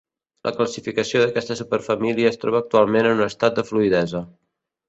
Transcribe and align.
La 0.47 0.53
classificació 0.59 1.21
d'aquesta 1.23 1.57
superfamília 1.59 2.31
es 2.31 2.41
troba 2.47 2.63
actualment 2.65 3.11
en 3.11 3.17
un 3.21 3.25
estat 3.29 3.61
de 3.61 3.69
fluïdesa. 3.73 4.25